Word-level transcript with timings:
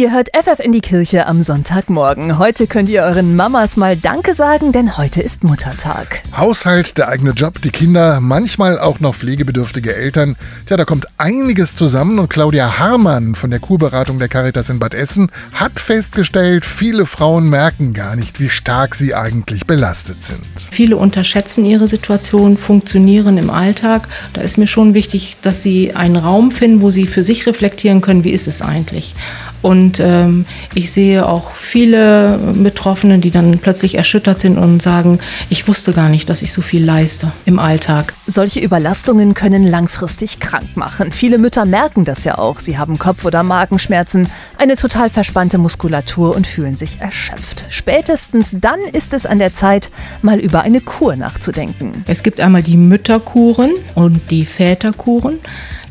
Ihr 0.00 0.12
hört 0.12 0.30
FF 0.34 0.60
in 0.60 0.72
die 0.72 0.80
Kirche 0.80 1.26
am 1.26 1.42
Sonntagmorgen. 1.42 2.38
Heute 2.38 2.66
könnt 2.66 2.88
ihr 2.88 3.02
euren 3.02 3.36
Mamas 3.36 3.76
mal 3.76 3.98
Danke 3.98 4.32
sagen, 4.34 4.72
denn 4.72 4.96
heute 4.96 5.20
ist 5.20 5.44
Muttertag. 5.44 6.22
Haushalt, 6.34 6.96
der 6.96 7.08
eigene 7.08 7.32
Job, 7.32 7.60
die 7.60 7.68
Kinder, 7.68 8.18
manchmal 8.18 8.78
auch 8.78 9.00
noch 9.00 9.14
pflegebedürftige 9.14 9.94
Eltern. 9.94 10.36
Ja, 10.70 10.78
da 10.78 10.86
kommt 10.86 11.04
einiges 11.18 11.74
zusammen 11.74 12.18
und 12.18 12.30
Claudia 12.30 12.78
Harmann 12.78 13.34
von 13.34 13.50
der 13.50 13.60
Kurberatung 13.60 14.18
der 14.18 14.28
Caritas 14.28 14.70
in 14.70 14.78
Bad 14.78 14.94
Essen 14.94 15.30
hat 15.52 15.78
festgestellt, 15.78 16.64
viele 16.64 17.04
Frauen 17.04 17.50
merken 17.50 17.92
gar 17.92 18.16
nicht, 18.16 18.40
wie 18.40 18.48
stark 18.48 18.94
sie 18.94 19.14
eigentlich 19.14 19.66
belastet 19.66 20.22
sind. 20.22 20.40
Viele 20.70 20.96
unterschätzen 20.96 21.66
ihre 21.66 21.88
Situation, 21.88 22.56
funktionieren 22.56 23.36
im 23.36 23.50
Alltag. 23.50 24.08
Da 24.32 24.40
ist 24.40 24.56
mir 24.56 24.66
schon 24.66 24.94
wichtig, 24.94 25.36
dass 25.42 25.62
sie 25.62 25.94
einen 25.94 26.16
Raum 26.16 26.52
finden, 26.52 26.80
wo 26.80 26.88
sie 26.88 27.06
für 27.06 27.22
sich 27.22 27.46
reflektieren 27.46 28.00
können, 28.00 28.24
wie 28.24 28.30
ist 28.30 28.48
es 28.48 28.62
eigentlich. 28.62 29.14
Und 29.62 30.00
ähm, 30.00 30.46
ich 30.74 30.90
sehe 30.90 31.26
auch 31.26 31.52
viele 31.52 32.38
Betroffene, 32.54 33.18
die 33.18 33.30
dann 33.30 33.58
plötzlich 33.58 33.96
erschüttert 33.96 34.40
sind 34.40 34.58
und 34.58 34.80
sagen, 34.82 35.18
ich 35.50 35.68
wusste 35.68 35.92
gar 35.92 36.08
nicht, 36.08 36.30
dass 36.30 36.42
ich 36.42 36.52
so 36.52 36.62
viel 36.62 36.84
leiste 36.84 37.30
im 37.44 37.58
Alltag. 37.58 38.14
Solche 38.26 38.60
Überlastungen 38.60 39.34
können 39.34 39.66
langfristig 39.66 40.40
krank 40.40 40.76
machen. 40.76 41.12
Viele 41.12 41.38
Mütter 41.38 41.66
merken 41.66 42.04
das 42.04 42.24
ja 42.24 42.38
auch. 42.38 42.60
Sie 42.60 42.78
haben 42.78 42.98
Kopf- 42.98 43.24
oder 43.24 43.42
Magenschmerzen, 43.42 44.28
eine 44.58 44.76
total 44.76 45.10
verspannte 45.10 45.58
Muskulatur 45.58 46.34
und 46.34 46.46
fühlen 46.46 46.76
sich 46.76 47.00
erschöpft. 47.00 47.64
Spätestens 47.68 48.56
dann 48.60 48.80
ist 48.92 49.12
es 49.12 49.26
an 49.26 49.38
der 49.38 49.52
Zeit, 49.52 49.90
mal 50.22 50.38
über 50.38 50.62
eine 50.62 50.80
Kur 50.80 51.16
nachzudenken. 51.16 52.04
Es 52.06 52.22
gibt 52.22 52.40
einmal 52.40 52.62
die 52.62 52.76
Mütterkuren 52.76 53.72
und 53.94 54.30
die 54.30 54.46
Väterkuren. 54.46 55.38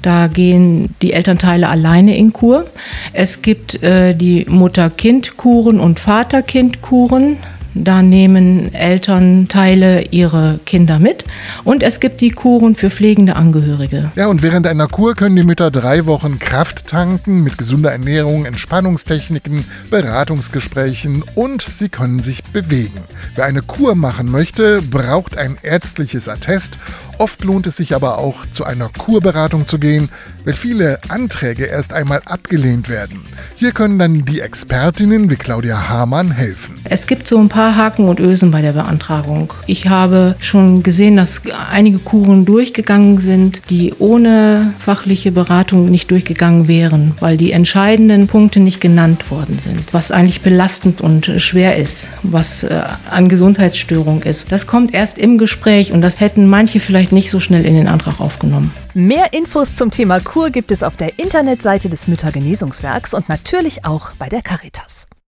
Da 0.01 0.27
gehen 0.27 0.95
die 1.01 1.13
Elternteile 1.13 1.67
alleine 1.67 2.17
in 2.17 2.33
Kur. 2.33 2.65
Es 3.13 3.41
gibt 3.41 3.81
äh, 3.83 4.13
die 4.13 4.45
Mutter-Kind-Kuren 4.47 5.79
und 5.79 5.99
Vater-Kind-Kuren. 5.99 7.37
Da 7.75 8.01
nehmen 8.01 8.73
Elternteile 8.73 10.05
ihre 10.09 10.59
Kinder 10.65 10.97
mit. 10.97 11.23
Und 11.63 11.83
es 11.83 11.99
gibt 11.99 12.19
die 12.19 12.31
Kuren 12.31 12.75
für 12.75 12.89
pflegende 12.89 13.35
Angehörige. 13.35 14.11
Ja, 14.15 14.27
und 14.27 14.41
während 14.41 14.65
einer 14.65 14.87
Kur 14.87 15.13
können 15.13 15.35
die 15.35 15.43
Mütter 15.43 15.69
drei 15.69 16.05
Wochen 16.07 16.39
Kraft 16.39 16.87
tanken 16.87 17.43
mit 17.43 17.57
gesunder 17.57 17.91
Ernährung, 17.91 18.45
Entspannungstechniken, 18.45 19.65
Beratungsgesprächen 19.91 21.23
und 21.35 21.61
sie 21.61 21.89
können 21.89 22.19
sich 22.19 22.43
bewegen. 22.43 22.99
Wer 23.35 23.45
eine 23.45 23.61
Kur 23.61 23.93
machen 23.95 24.31
möchte, 24.31 24.81
braucht 24.81 25.37
ein 25.37 25.57
ärztliches 25.61 26.27
Attest. 26.27 26.78
Oft 27.19 27.43
lohnt 27.43 27.67
es 27.67 27.75
sich 27.75 27.93
aber 27.93 28.17
auch, 28.17 28.45
zu 28.53 28.63
einer 28.63 28.87
Kurberatung 28.97 29.65
zu 29.65 29.77
gehen, 29.77 30.07
weil 30.45 30.53
viele 30.53 30.99
Anträge 31.09 31.65
erst 31.65 31.91
einmal 31.91 32.21
abgelehnt 32.23 32.87
werden. 32.87 33.19
Hier 33.55 33.73
können 33.73 33.99
dann 33.99 34.23
die 34.23 34.39
Expertinnen 34.39 35.29
wie 35.29 35.35
Claudia 35.35 35.89
Hamann 35.89 36.31
helfen. 36.31 36.75
Es 36.85 37.07
gibt 37.07 37.27
so 37.27 37.37
ein 37.37 37.49
paar 37.49 37.75
Haken 37.75 38.05
und 38.05 38.21
Ösen 38.21 38.51
bei 38.51 38.61
der 38.61 38.71
Beantragung. 38.71 39.53
Ich 39.67 39.89
habe 39.89 40.35
schon 40.39 40.81
gesehen, 40.81 41.17
dass 41.17 41.41
einige 41.69 41.99
Kuren 41.99 42.45
durchgegangen 42.45 43.17
sind, 43.17 43.63
die 43.69 43.93
ohne 43.99 44.73
fachliche 44.79 45.33
Beratung 45.33 45.87
nicht 45.87 46.09
durchgegangen 46.11 46.69
wären, 46.69 47.11
weil 47.19 47.35
die 47.35 47.51
entscheidenden 47.51 48.27
Punkte 48.27 48.61
nicht 48.61 48.79
genannt 48.79 49.29
worden 49.29 49.59
sind, 49.59 49.93
was 49.93 50.11
eigentlich 50.11 50.39
belastend 50.39 51.01
und 51.01 51.29
schwer 51.35 51.75
ist, 51.75 52.07
was 52.23 52.63
äh, 52.63 52.81
an 53.11 53.27
Gesundheitsstörung 53.27 54.23
ist. 54.23 54.49
Das 54.53 54.67
kommt 54.67 54.93
erst 54.93 55.19
im 55.19 55.37
Gespräch 55.37 55.91
und 55.91 55.99
das 55.99 56.21
hätten 56.21 56.47
manche 56.47 56.79
vielleicht 56.79 57.08
nicht 57.11 57.31
so 57.31 57.39
schnell 57.39 57.65
in 57.65 57.73
den 57.73 57.87
Antrag 57.87 58.19
aufgenommen. 58.19 58.73
Mehr 58.93 59.33
Infos 59.33 59.75
zum 59.75 59.91
Thema 59.91 60.19
Kur 60.19 60.49
gibt 60.49 60.71
es 60.71 60.83
auf 60.83 60.97
der 60.97 61.19
Internetseite 61.19 61.89
des 61.89 62.07
Müttergenesungswerks 62.07 63.13
und 63.13 63.29
natürlich 63.29 63.85
auch 63.85 64.13
bei 64.13 64.29
der 64.29 64.41
Caritas. 64.41 65.07